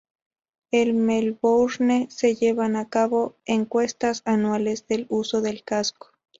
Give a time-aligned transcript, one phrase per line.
[0.71, 6.07] En Melbourne se llevan a cabo encuestas anuales del uso del casco.